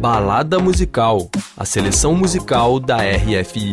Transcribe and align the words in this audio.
Balada 0.00 0.58
Musical, 0.58 1.30
a 1.56 1.64
seleção 1.64 2.14
musical 2.14 2.78
da 2.78 2.98
RFI. 2.98 3.72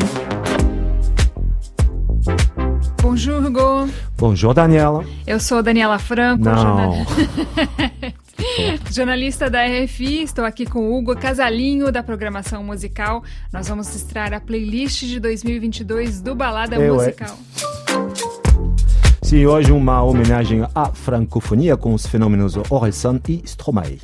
Bonjour, 3.02 3.46
Hugo. 3.46 3.90
Bonjour, 4.18 4.54
Daniela. 4.54 5.04
Eu 5.28 5.40
sou 5.40 5.62
Daniela 5.62 6.00
Franco. 6.00 6.44
Não. 6.44 6.56
jornal- 6.56 7.06
Jornalista 8.92 9.50
da 9.50 9.64
RFI, 9.66 10.24
estou 10.24 10.44
aqui 10.44 10.66
com 10.66 10.80
o 10.80 10.98
Hugo 10.98 11.16
Casalinho, 11.16 11.92
da 11.92 12.02
programação 12.02 12.64
musical. 12.64 13.24
Nós 13.52 13.68
vamos 13.68 13.94
extrair 13.96 14.34
a 14.34 14.40
playlist 14.40 15.04
de 15.06 15.20
2022 15.20 16.22
do 16.22 16.34
Balada 16.36 16.76
Eu, 16.76 17.00
é. 17.02 17.06
Musical. 17.06 17.38
Sim, 19.22 19.46
hoje 19.46 19.72
uma 19.72 20.02
homenagem 20.04 20.66
à 20.76 20.86
francofonia 20.88 21.78
com 21.78 21.94
os 21.94 22.06
fenômenos 22.06 22.56
Orelsan 22.70 23.20
e 23.30 23.42
Stromae. 23.46 24.00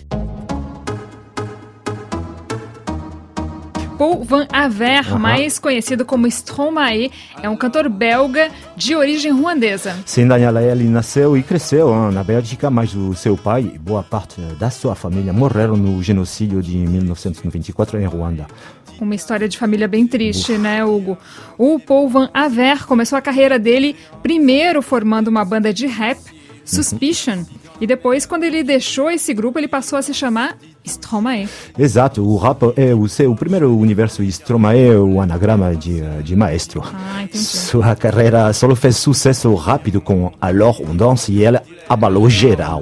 Paul 3.99 4.23
Van 4.23 4.47
Aver, 4.49 5.19
mais 5.19 5.59
conhecido 5.59 6.05
como 6.05 6.25
Stromae, 6.25 7.11
é 7.43 7.49
um 7.49 7.57
cantor 7.57 7.89
belga 7.89 8.49
de 8.77 8.95
origem 8.95 9.29
ruandesa. 9.33 9.93
Sim, 10.05 10.25
Daniela, 10.25 10.63
ele 10.63 10.85
nasceu 10.85 11.35
e 11.35 11.43
cresceu 11.43 11.89
hein, 11.89 12.13
na 12.13 12.23
Bélgica, 12.23 12.69
mas 12.69 12.95
o 12.95 13.13
seu 13.13 13.35
pai 13.35 13.73
e 13.75 13.77
boa 13.77 14.01
parte 14.01 14.39
da 14.57 14.69
sua 14.69 14.95
família 14.95 15.33
morreram 15.33 15.75
no 15.75 16.01
genocídio 16.01 16.63
de 16.63 16.77
1994 16.77 17.99
em 17.99 18.05
Ruanda. 18.05 18.47
Uma 19.01 19.15
história 19.15 19.49
de 19.49 19.57
família 19.57 19.87
bem 19.87 20.07
triste, 20.07 20.57
né, 20.57 20.85
Hugo? 20.85 21.17
O 21.57 21.77
Paul 21.77 22.07
Van 22.07 22.29
Aver 22.33 22.85
começou 22.85 23.17
a 23.17 23.21
carreira 23.21 23.59
dele 23.59 23.97
primeiro 24.23 24.81
formando 24.81 25.27
uma 25.27 25.43
banda 25.43 25.73
de 25.73 25.87
rap, 25.87 26.21
Suspicion, 26.63 27.43
e 27.81 27.87
depois, 27.87 28.25
quando 28.25 28.43
ele 28.43 28.63
deixou 28.63 29.09
esse 29.09 29.33
grupo, 29.33 29.57
ele 29.59 29.67
passou 29.67 29.97
a 29.97 30.01
se 30.01 30.13
chamar 30.13 30.57
Stromae. 30.85 31.47
Exato, 31.77 32.23
o 32.23 32.37
rap 32.37 32.73
é 32.75 32.93
o 32.93 33.07
seu 33.07 33.33
primeiro 33.35 33.75
universo 33.77 34.23
Stromae 34.23 34.79
é 34.79 34.97
o 34.97 35.21
anagrama 35.21 35.75
de, 35.75 36.01
de 36.23 36.35
maestro. 36.35 36.83
Ah. 36.85 37.25
Sua 37.33 37.95
carreira 37.95 38.51
só 38.53 38.73
fez 38.75 38.97
sucesso 38.97 39.53
rápido 39.55 40.01
com 40.01 40.31
Alors 40.41 40.81
on 40.81 40.95
danse 40.95 41.31
e 41.31 41.43
ela 41.43 41.63
abalou 41.87 42.29
geral. 42.29 42.81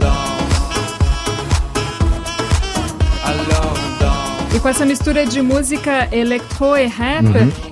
E 4.58 4.59
com 4.59 4.69
essa 4.69 4.88
mistura 4.88 5.23
de 5.23 5.39
música 5.39 6.08
electro 6.11 6.75
e 6.75 6.88
rap, 6.88 7.25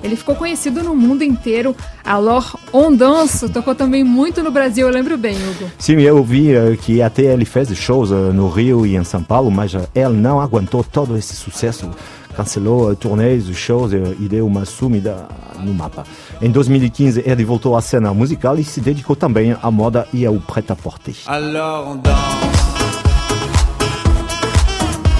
ele 0.04 0.14
ficou 0.14 0.36
conhecido 0.36 0.84
no 0.84 0.94
mundo 0.94 1.24
inteiro. 1.24 1.74
Alors, 2.04 2.56
On 2.72 2.94
Danse 2.94 3.48
tocou 3.48 3.74
também 3.74 4.04
muito 4.04 4.40
no 4.40 4.52
Brasil, 4.52 4.86
eu 4.86 4.94
lembro 4.94 5.18
bem, 5.18 5.34
Hugo. 5.34 5.68
Sim, 5.78 5.94
eu 5.94 6.22
vi 6.22 6.50
que 6.82 7.02
até 7.02 7.22
ele 7.22 7.44
fez 7.44 7.76
shows 7.76 8.12
eh, 8.12 8.14
no 8.14 8.48
Rio 8.48 8.86
e 8.86 8.94
em 8.94 9.02
São 9.02 9.20
Paulo, 9.20 9.50
mas 9.50 9.74
eh, 9.74 9.80
ele 9.96 10.14
não 10.14 10.40
aguentou 10.40 10.84
todo 10.84 11.16
esse 11.16 11.34
sucesso. 11.34 11.90
Cancelou 12.36 12.92
eh, 12.92 12.94
turnês, 12.94 13.46
shows 13.56 13.90
e 13.92 14.28
deu 14.28 14.46
uma 14.46 14.64
sumida 14.64 15.26
no 15.58 15.74
mapa. 15.74 16.04
Em 16.40 16.52
2015, 16.52 17.24
ele 17.26 17.44
voltou 17.44 17.76
à 17.76 17.80
cena 17.80 18.14
musical 18.14 18.56
e 18.60 18.62
se 18.62 18.80
dedicou 18.80 19.16
também 19.16 19.56
à 19.60 19.72
moda 19.72 20.06
e 20.14 20.24
ao 20.24 20.34
prêt-à-porter. 20.34 21.16
Alors 21.26 21.88
on 21.88 21.96
danse. 21.96 22.14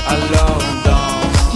Alors. 0.06 0.55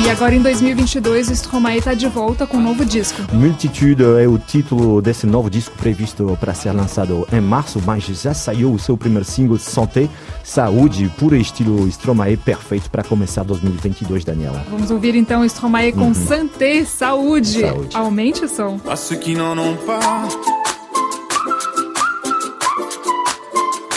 E 0.02 0.08
agora 0.08 0.34
em 0.34 0.40
2022, 0.40 1.28
o 1.28 1.32
Stromae 1.34 1.78
está 1.78 1.92
de 1.92 2.08
volta 2.08 2.46
com 2.46 2.56
um 2.56 2.62
novo 2.62 2.86
disco. 2.86 3.20
Multitude 3.34 4.02
é 4.02 4.26
o 4.26 4.38
título 4.38 5.02
desse 5.02 5.26
novo 5.26 5.50
disco 5.50 5.76
previsto 5.76 6.36
para 6.40 6.54
ser 6.54 6.72
lançado 6.72 7.28
em 7.30 7.40
março, 7.40 7.80
mas 7.84 8.04
já 8.04 8.32
saiu 8.32 8.72
o 8.72 8.78
seu 8.78 8.96
primeiro 8.96 9.26
single, 9.26 9.58
Santé, 9.58 10.08
Saúde, 10.42 11.12
puro 11.18 11.36
estilo 11.36 11.86
Stromae, 11.86 12.38
perfeito 12.38 12.90
para 12.90 13.04
começar 13.04 13.44
2022, 13.44 14.24
Daniela. 14.24 14.64
Vamos 14.70 14.90
ouvir 14.90 15.14
então 15.14 15.42
o 15.42 15.44
Stromae 15.44 15.92
com 15.92 16.14
Santé, 16.14 16.82
saúde. 16.86 17.60
Saúde. 17.60 17.96
Aumente 17.96 18.44
o 18.44 18.48
som. 18.48 18.80
À 18.88 18.96
ceux 18.96 19.16
qui 19.16 19.34
n'en 19.34 19.58
ont 19.58 19.76
pas. 19.86 20.28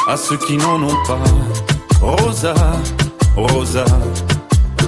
À 0.08 0.18
ceux 0.18 0.38
qui 0.38 0.58
n'en 0.58 0.84
ont 0.84 1.06
pas. 1.08 1.24
Rosa, 2.02 2.54
Rosa. 3.38 3.86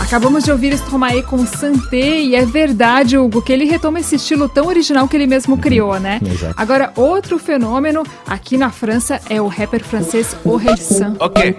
Acabamos 0.00 0.44
de 0.44 0.52
ouvir 0.52 0.72
Stromae 0.74 1.22
com 1.22 1.44
Santé 1.46 2.20
e 2.20 2.34
é 2.34 2.46
verdade, 2.46 3.18
Hugo, 3.18 3.42
que 3.42 3.52
ele 3.52 3.64
retoma 3.64 3.98
esse 4.00 4.16
estilo 4.16 4.48
tão 4.48 4.66
original 4.66 5.08
que 5.08 5.16
ele 5.16 5.26
mesmo 5.26 5.58
criou, 5.58 5.98
né? 5.98 6.20
Exato. 6.24 6.54
Agora, 6.56 6.92
outro 6.94 7.38
fenômeno 7.38 8.04
aqui 8.26 8.56
na 8.56 8.70
França 8.70 9.20
é 9.28 9.40
o 9.40 9.48
rapper 9.48 9.82
francês 9.82 10.36
Orelsan. 10.44 11.16
Ok. 11.18 11.56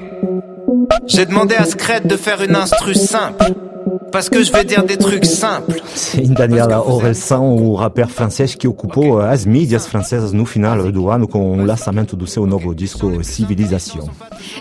J'ai 1.07 1.25
demandé 1.25 1.57
à 1.57 1.65
Scred 1.65 2.07
de 2.07 2.17
faire 2.17 2.41
une 2.41 2.55
instru 2.55 2.95
simple. 2.95 3.72
Parce 4.13 4.29
que 4.29 4.43
je 4.43 4.51
vais 4.51 4.63
dire 4.63 4.83
des 4.83 4.95
trucs 4.95 5.25
simples. 5.25 5.81
Sim, 5.95 6.35
Daniela 6.35 6.87
Orelsan, 6.87 7.41
o 7.41 7.73
rapper 7.73 8.07
francês 8.07 8.53
que 8.53 8.67
ocupou 8.67 9.19
as 9.19 9.43
mídias 9.43 9.87
francesas 9.87 10.31
no 10.31 10.45
final 10.45 10.91
do 10.91 11.09
ano 11.09 11.27
com 11.27 11.59
o 11.59 11.65
lançamento 11.65 12.15
do 12.15 12.27
seu 12.27 12.45
novo 12.45 12.75
disco 12.75 13.23
Civilização. 13.23 14.07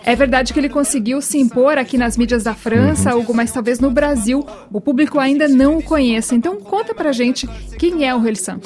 É 0.07 0.17
verdade 0.17 0.55
que 0.55 0.59
ele 0.59 0.71
conseguiu 0.71 1.21
se 1.21 1.37
impor 1.37 1.77
aqui 1.77 1.99
nas 1.99 2.17
mídias 2.17 2.45
da 2.45 2.55
França, 2.55 3.15
Hugo, 3.15 3.35
mas 3.35 3.53
talvez 3.53 3.79
no 3.79 3.91
Brasil 3.91 4.43
o 4.73 4.81
público 4.81 5.19
ainda 5.19 5.47
não 5.47 5.77
o 5.77 5.83
conheça. 5.83 6.35
Então 6.35 6.59
conta 6.59 6.95
pra 6.95 7.13
gente 7.13 7.47
quem 7.79 8.09
é 8.09 8.15
o 8.15 8.21
Orelsan. 8.21 8.59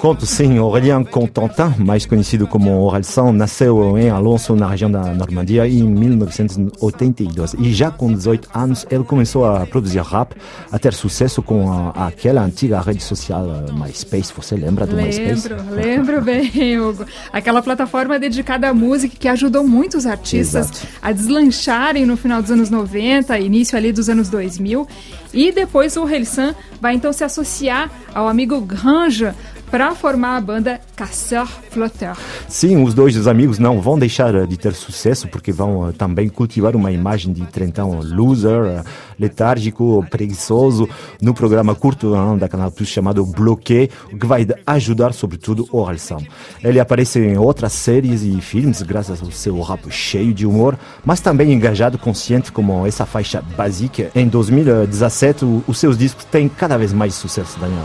Conto 0.00 0.24
sim, 0.24 0.56
Aurélien 0.56 1.04
Contentin, 1.04 1.74
mais 1.84 2.06
conhecido 2.06 2.46
como 2.46 2.70
Orelsan, 2.86 3.32
nasceu 3.32 3.98
em 3.98 4.08
Alonso, 4.08 4.56
na 4.56 4.66
região 4.66 4.90
da 4.90 5.12
Normandia, 5.12 5.68
em 5.68 5.82
1982. 5.82 7.54
E 7.58 7.70
já 7.70 7.90
com 7.90 8.10
18 8.10 8.48
anos, 8.54 8.86
ele 8.90 9.04
começou 9.04 9.44
a 9.44 9.66
produzir 9.66 10.00
rap, 10.00 10.34
a 10.72 10.78
ter 10.78 10.94
sucesso 10.94 11.42
com 11.42 11.70
a, 11.70 12.06
aquela 12.06 12.42
antiga 12.42 12.80
rede 12.80 13.02
social 13.02 13.46
eh, 13.46 13.72
MySpace. 13.72 14.32
Você 14.34 14.56
lembra 14.56 14.86
do 14.86 14.96
MySpace? 14.96 15.48
Lembro, 15.50 15.74
lembro 15.74 16.22
bem, 16.24 16.80
Hugo. 16.80 17.04
Aquela 17.30 17.60
plataforma 17.60 18.18
dedicada 18.18 18.70
à 18.70 18.72
música 18.72 19.14
que 19.18 19.28
ajudou 19.28 19.68
muitos 19.68 20.06
artistas 20.06 20.70
Exato. 20.70 20.88
a 21.02 21.12
deslancharem 21.12 22.06
no 22.06 22.16
final 22.16 22.40
dos 22.40 22.50
anos 22.50 22.70
90, 22.70 23.38
início 23.38 23.76
ali 23.76 23.92
dos 23.92 24.08
anos 24.08 24.30
2000. 24.30 24.88
E 25.34 25.52
depois 25.52 25.94
o 25.98 26.04
Relsan 26.04 26.54
vai 26.80 26.94
então 26.94 27.12
se 27.12 27.22
associar 27.22 27.90
ao 28.14 28.26
amigo 28.26 28.60
Grange 28.62 29.30
para 29.70 29.94
formar 29.94 30.36
a 30.36 30.40
banda 30.40 30.80
Casseur 30.96 31.46
Flotteur. 31.70 32.16
Sim, 32.48 32.82
os 32.82 32.92
dois 32.94 33.26
amigos 33.28 33.58
não 33.58 33.80
vão 33.80 33.98
deixar 33.98 34.34
eh, 34.34 34.46
de 34.46 34.56
ter 34.56 34.74
sucesso 34.74 35.28
porque 35.28 35.52
vão 35.52 35.88
eh, 35.88 35.92
também 35.92 36.28
cultivar 36.28 36.74
uma 36.74 36.90
imagem 36.90 37.32
de 37.32 37.46
trentão 37.46 38.00
loser, 38.00 38.64
eh, 38.64 38.82
letárgico, 39.18 40.04
preguiçoso 40.10 40.88
no 41.22 41.32
programa 41.32 41.74
curto 41.74 42.12
da 42.36 42.48
Canal 42.48 42.70
Plus 42.70 42.88
chamado 42.88 43.24
Bloqué, 43.24 43.88
o 44.12 44.18
que 44.18 44.26
vai 44.26 44.46
ajudar 44.66 45.12
sobretudo 45.12 45.68
o 45.70 45.78
Orelsan. 45.78 46.18
Ele 46.64 46.80
aparece 46.80 47.20
em 47.20 47.36
outras 47.38 47.72
séries 47.72 48.22
e 48.22 48.40
filmes 48.40 48.82
graças 48.82 49.22
ao 49.22 49.30
seu 49.30 49.60
rap 49.60 49.88
cheio 49.90 50.34
de 50.34 50.46
humor, 50.46 50.76
mas 51.04 51.20
também 51.20 51.52
engajado, 51.52 51.96
consciente 51.98 52.50
como 52.50 52.86
essa 52.86 53.06
faixa 53.06 53.40
básica. 53.56 54.10
Em 54.14 54.26
2017, 54.26 55.44
o- 55.44 55.62
os 55.68 55.78
seus 55.78 55.96
discos 55.96 56.24
têm 56.24 56.48
cada 56.48 56.76
vez 56.76 56.92
mais 56.92 57.14
sucesso, 57.14 57.58
Daniel. 57.60 57.84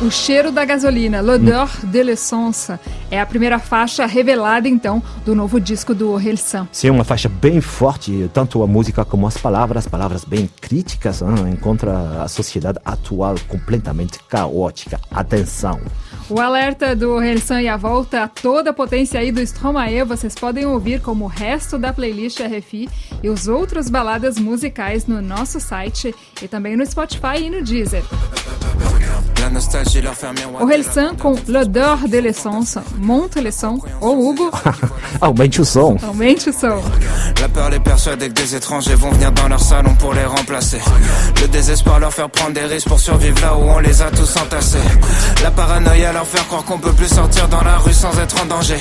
O 0.00 0.12
Cheiro 0.12 0.52
da 0.52 0.64
Gasolina, 0.64 1.20
L'Odeur 1.20 1.68
de 1.82 2.04
l'Essence, 2.04 2.72
é 3.10 3.20
a 3.20 3.26
primeira 3.26 3.58
faixa 3.58 4.06
revelada, 4.06 4.68
então, 4.68 5.02
do 5.24 5.34
novo 5.34 5.60
disco 5.60 5.92
do 5.92 6.14
Relsan. 6.14 6.68
Sim, 6.70 6.90
uma 6.90 7.02
faixa 7.02 7.28
bem 7.28 7.60
forte, 7.60 8.30
tanto 8.32 8.62
a 8.62 8.66
música 8.68 9.04
como 9.04 9.26
as 9.26 9.36
palavras, 9.36 9.88
palavras 9.88 10.24
bem 10.24 10.48
críticas, 10.60 11.20
hein, 11.20 11.56
contra 11.60 12.22
a 12.22 12.28
sociedade 12.28 12.78
atual 12.84 13.34
completamente 13.48 14.20
caótica. 14.28 15.00
Atenção! 15.10 15.80
O 16.30 16.38
alerta 16.38 16.94
do 16.94 17.18
Relsan 17.18 17.62
e 17.62 17.68
a 17.68 17.76
volta 17.76 18.22
a 18.22 18.28
toda 18.28 18.70
a 18.70 18.74
potência 18.74 19.18
aí 19.18 19.32
do 19.32 19.40
Stromae 19.40 20.04
vocês 20.04 20.36
podem 20.36 20.64
ouvir 20.64 21.00
como 21.00 21.24
o 21.24 21.28
resto 21.28 21.76
da 21.76 21.92
playlist 21.92 22.38
RFI 22.38 22.88
e 23.20 23.28
os 23.28 23.48
outros 23.48 23.90
baladas 23.90 24.38
musicais 24.38 25.08
no 25.08 25.20
nosso 25.20 25.58
site 25.58 26.14
e 26.40 26.46
também 26.46 26.76
no 26.76 26.86
Spotify 26.86 27.38
e 27.42 27.50
no 27.50 27.64
Deezer. 27.64 28.04
O 30.60 31.14
com 31.20 31.36
L'odeur 31.48 31.98
de 32.08 32.18
l'essence 32.18 32.78
monte 33.00 33.36
le 33.36 33.50
son. 33.50 33.78
Oh 34.00 34.32
Hugo 34.32 34.50
Aumente 35.20 35.60
o 35.60 35.64
som. 35.64 35.96
Aumente 36.08 36.48
o 36.48 36.52
som. 36.52 36.80
La 37.40 37.48
peur 37.48 37.70
les 37.70 37.80
persuade 37.80 38.20
que 38.20 38.32
des 38.32 38.54
étrangers 38.54 38.94
vont 38.94 39.10
venir 39.10 39.32
dans 39.32 39.48
leur 39.48 39.60
salon 39.60 39.94
pour 39.94 40.12
les 40.12 40.24
remplacer. 40.24 40.80
Le 41.40 41.48
désespoir 41.48 42.00
leur 42.00 42.12
faire 42.12 42.30
prendre 42.30 42.52
des 42.52 42.64
risques 42.64 42.88
pour 42.88 43.00
survivre 43.00 43.40
là 43.40 43.54
où 43.56 43.62
on 43.62 43.78
les 43.78 44.02
a 44.02 44.10
tous 44.10 44.36
entassés. 44.36 44.78
La 45.42 45.50
paranoïa 45.50 46.12
leur 46.12 46.26
faire 46.26 46.46
croire 46.46 46.64
qu'on 46.64 46.78
peut 46.78 46.92
plus 46.92 47.08
sortir 47.08 47.48
dans 47.48 47.62
la 47.62 47.78
rue 47.78 47.92
sans 47.92 48.18
être 48.18 48.42
en 48.42 48.46
danger. 48.46 48.78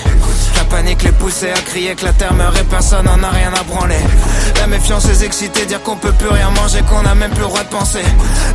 La 0.56 0.64
panique 0.66 1.04
les 1.04 1.12
pousser 1.12 1.50
à 1.52 1.62
crier 1.62 1.96
que 1.96 2.06
la 2.06 2.14
terre 2.14 2.34
meurt 2.34 2.58
et 2.60 2.64
personne 2.64 3.06
n'en 3.06 3.22
a 3.24 3.30
rien 3.30 3.52
à 3.54 3.64
branler. 3.64 4.04
La 4.60 4.68
méfiance 4.68 5.08
les 5.08 5.24
exciter, 5.24 5.66
dire 5.66 5.82
qu'on 5.84 5.96
peut 5.96 6.14
plus 6.14 6.30
rien 6.30 6.50
manger, 6.52 6.82
qu'on 6.90 7.06
a 7.06 7.16
même 7.16 7.32
plus 7.32 7.42
le 7.42 7.48
droit 7.48 7.64
de 7.64 7.70
penser. 7.70 8.04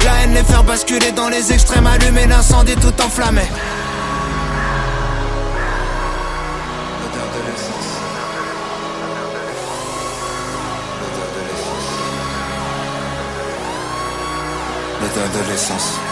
La 0.04 0.22
haine 0.22 0.34
les 0.34 0.42
faire 0.42 0.64
basculer 0.64 1.12
dans 1.12 1.28
les 1.28 1.52
extrêmes, 1.52 1.86
allumer 2.02 2.26
l'incendie 2.26 2.74
tout 2.76 3.02
enflammé. 3.02 3.42
L'odeur 15.00 15.28
de 15.30 15.50
l'essence. 15.50 16.11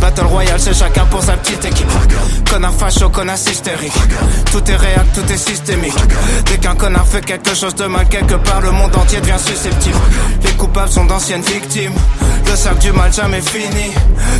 Battle 0.00 0.26
Royale, 0.26 0.60
c'est 0.60 0.74
chacun 0.74 1.04
pour 1.06 1.22
sa 1.22 1.32
petite 1.32 1.64
équipe. 1.64 1.90
Connard 2.50 2.74
facho, 2.74 3.08
connard 3.08 3.36
hystérique. 3.36 3.92
Tout 4.52 4.62
est 4.70 4.76
réel, 4.76 5.04
tout 5.14 5.32
est 5.32 5.36
systémique. 5.36 5.96
Dès 6.46 6.58
qu'un 6.58 6.74
connard 6.74 7.06
fait 7.06 7.24
quelque 7.24 7.54
chose 7.54 7.74
de 7.74 7.86
mal 7.86 8.08
quelque 8.08 8.34
part, 8.34 8.60
le 8.60 8.70
monde 8.70 8.94
entier 8.96 9.20
devient 9.20 9.38
susceptible. 9.38 9.98
Les 10.42 10.52
coupables 10.52 10.90
sont 10.90 11.04
d'anciennes 11.04 11.42
victimes. 11.42 11.94
Le 12.46 12.56
sac 12.56 12.78
du 12.78 12.92
mal 12.92 13.12
jamais 13.12 13.40
fini. 13.40 13.92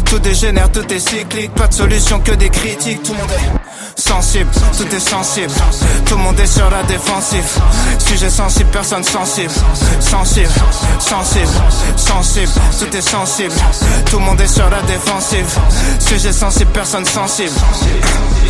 Tout 0.05 0.19
dégénère, 0.19 0.71
tout 0.71 0.93
est 0.93 0.99
cyclique. 0.99 1.53
Pas 1.55 1.69
de 1.69 1.75
solution 1.75 2.21
que 2.21 2.33
des 2.33 2.49
critiques. 2.49 3.03
Tout 3.03 3.13
le 3.13 3.19
monde 3.19 3.31
est 3.33 4.01
sensible, 4.01 4.51
tout 4.77 4.95
est 4.95 5.01
sensible. 5.01 5.53
Tout 6.07 6.17
le 6.17 6.23
monde 6.23 6.41
est 6.41 6.47
sur 6.47 6.71
la 6.71 6.83
défensive. 6.85 7.45
Sujet 7.99 8.31
sensible, 8.31 8.71
personne 8.71 9.05
sensible. 9.05 9.53
Sensible, 10.01 10.49
sensible, 11.01 11.49
sensible. 11.97 12.53
Tout 12.79 12.97
est 12.97 13.03
sensible. 13.03 13.55
Tout 14.11 14.19
le 14.19 14.25
monde 14.25 14.41
est 14.41 14.47
sur 14.47 14.69
la 14.71 14.81
défensive. 14.83 15.38
Sujet 16.01 16.33
sensible, 16.33 16.71
personne 16.73 17.05
sensible. 17.05 17.55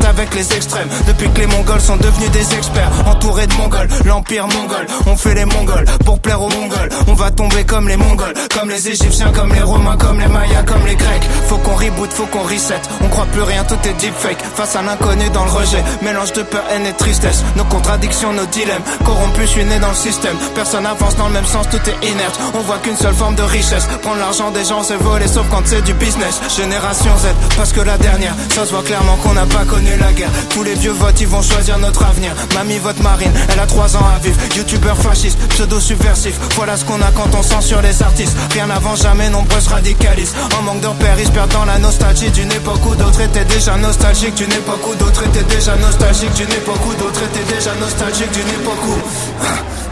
avec 0.00 0.34
les 0.34 0.52
extrêmes. 0.54 0.88
Depuis 1.06 1.28
que 1.30 1.40
les 1.40 1.46
mongols 1.46 1.80
sont 1.80 1.96
devenus 1.96 2.30
des 2.30 2.54
experts, 2.54 2.90
entourés 3.06 3.46
de 3.46 3.54
mongols, 3.54 3.88
l'empire 4.04 4.46
mongol. 4.48 4.86
On 5.06 5.16
fait 5.16 5.34
les 5.34 5.44
mongols 5.44 5.84
pour 6.04 6.18
plaire 6.18 6.40
aux 6.40 6.48
mongols. 6.48 6.88
On 7.06 7.14
va 7.14 7.30
tomber 7.30 7.64
comme 7.64 7.88
les 7.88 7.96
mongols, 7.96 8.34
comme 8.58 8.70
les 8.70 8.88
égyptiens, 8.88 9.32
comme 9.32 9.52
les 9.52 9.62
romains, 9.62 9.96
comme 9.96 10.18
les 10.18 10.28
mayas, 10.28 10.62
comme 10.62 10.84
les 10.86 10.96
grecs. 10.96 11.28
Faut 11.48 11.58
qu'on 11.58 11.74
reboot, 11.74 12.12
faut 12.12 12.26
qu'on 12.26 12.42
reset. 12.42 12.80
On 13.02 13.08
croit 13.08 13.26
plus 13.26 13.42
rien, 13.42 13.64
tout 13.64 13.78
est 13.84 13.94
deepfake. 13.94 14.42
Face 14.56 14.76
à 14.76 14.82
l'inconnu 14.82 15.28
dans 15.30 15.44
le 15.44 15.50
rejet, 15.50 15.82
mélange 16.02 16.32
de 16.32 16.42
peur, 16.42 16.64
haine 16.70 16.86
et 16.86 16.92
tristesse. 16.94 17.42
Nos 17.56 17.64
contradictions, 17.64 18.32
nos 18.32 18.46
dilemmes. 18.46 18.82
Corrompus, 19.04 19.44
je 19.44 19.50
suis 19.50 19.64
né 19.64 19.78
dans 19.78 19.90
le 19.90 19.94
système. 19.94 20.36
Personne 20.54 20.86
avance 20.86 21.16
dans 21.16 21.28
le 21.28 21.34
même 21.34 21.46
sens, 21.46 21.66
tout 21.70 21.80
est 21.88 22.08
inerte. 22.08 22.38
On 22.54 22.60
voit 22.60 22.78
qu'une 22.78 22.96
seule 22.96 23.14
forme 23.14 23.34
de 23.34 23.42
richesse. 23.42 23.86
Prendre 24.02 24.18
l'argent 24.18 24.50
des 24.50 24.64
gens, 24.64 24.82
c'est 24.82 24.96
voler, 24.96 25.28
sauf 25.28 25.46
quand 25.50 25.62
c'est 25.64 25.82
du 25.82 25.94
business. 25.94 26.40
Génération 26.56 27.16
Z, 27.18 27.28
parce 27.56 27.72
que 27.72 27.80
la 27.80 27.98
dernière, 27.98 28.34
ça 28.54 28.64
se 28.64 28.72
voit 28.72 28.82
clairement 28.82 29.16
qu'on 29.16 29.34
n'a 29.34 29.46
pas 29.46 29.64
connu 29.64 29.81
la 29.98 30.12
guerre. 30.12 30.30
Tous 30.50 30.62
les 30.62 30.74
vieux 30.74 30.92
votes, 30.92 31.20
ils 31.20 31.26
vont 31.26 31.42
choisir 31.42 31.78
notre 31.78 32.04
avenir. 32.04 32.32
Mamie 32.54 32.78
vote 32.78 33.00
marine, 33.00 33.32
elle 33.52 33.60
a 33.60 33.66
3 33.66 33.96
ans 33.96 34.06
à 34.14 34.18
vivre. 34.18 34.38
Youtubeur 34.56 34.96
fasciste, 34.96 35.38
pseudo 35.48 35.80
subversif. 35.80 36.38
Voilà 36.56 36.76
ce 36.76 36.84
qu'on 36.84 37.00
a 37.02 37.10
quand 37.12 37.34
on 37.38 37.42
censure 37.42 37.82
les 37.82 38.02
artistes. 38.02 38.36
Rien 38.52 38.66
n'avance 38.66 39.02
jamais, 39.02 39.28
nombreux 39.30 39.60
se 39.60 39.68
radicalisent. 39.68 40.34
En 40.58 40.62
manque 40.62 40.80
de 40.80 40.86
repères, 40.86 41.18
ils 41.18 41.30
la 41.66 41.78
nostalgie 41.78 42.30
d'une 42.30 42.52
époque 42.52 42.84
où 42.86 42.94
d'autres 42.94 43.20
étaient 43.20 43.44
déjà 43.44 43.76
nostalgiques. 43.76 44.34
D'une 44.34 44.52
époque 44.52 44.86
où 44.88 44.94
d'autres 44.94 45.24
étaient 45.24 45.54
déjà 45.54 45.76
nostalgiques. 45.76 46.34
D'une 46.34 46.52
époque 46.52 46.86
où 46.86 46.94
d'autres 46.94 47.22
étaient 47.22 47.54
déjà 47.54 47.74
nostalgiques. 47.74 48.32
D'une 48.32 48.48
époque 48.48 48.84
où. 48.86 49.71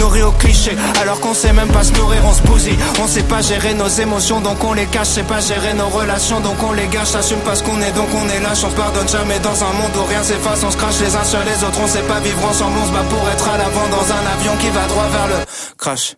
nourris 0.00 0.22
au 0.22 0.32
cliché. 0.32 0.76
Alors 1.00 1.20
qu'on 1.20 1.34
sait 1.34 1.52
même 1.52 1.68
pas 1.68 1.84
se 1.84 1.92
nourrir, 1.92 2.20
on 2.24 2.32
se 2.32 2.42
bousille. 2.42 2.78
On 3.02 3.06
sait 3.06 3.22
pas 3.22 3.42
gérer 3.42 3.74
nos 3.74 3.88
émotions 3.88 4.40
donc 4.40 4.62
on 4.64 4.72
les 4.72 4.86
cache, 4.86 5.08
c'est 5.08 5.26
pas 5.26 5.40
gérer 5.40 5.74
nos 5.74 5.88
relations 5.88 6.40
donc 6.40 6.62
on 6.62 6.72
les 6.72 6.88
gâche, 6.88 7.14
assume 7.14 7.40
pas 7.40 7.54
ce 7.54 7.62
qu'on 7.62 7.80
est 7.80 7.92
donc 7.92 8.08
on 8.14 8.28
est 8.28 8.40
lâche, 8.40 8.64
on 8.64 8.70
se 8.70 8.76
pardonne 8.76 9.08
jamais 9.08 9.38
dans 9.40 9.62
un 9.62 9.72
monde 9.72 9.96
où 9.96 10.04
rien 10.04 10.22
s'efface, 10.22 10.62
on 10.64 10.70
se 10.70 10.76
crache 10.76 11.00
les 11.00 11.14
uns 11.14 11.24
sur 11.24 11.40
les 11.40 11.64
autres, 11.64 11.80
on 11.82 11.86
sait 11.86 12.02
pas 12.02 12.20
vivre 12.20 12.44
ensemble, 12.44 12.76
on 12.82 12.86
se 12.86 12.92
bat 12.92 13.04
pour 13.08 13.28
être 13.28 13.48
à 13.48 13.58
l'avant 13.58 13.88
dans 13.88 14.12
un 14.12 14.38
avion 14.38 14.56
qui 14.60 14.70
va 14.70 14.86
droit 14.86 15.08
vers 15.08 15.28
le 15.28 15.44
crash. 15.78 16.16